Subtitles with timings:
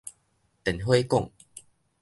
[0.63, 1.29] 電火管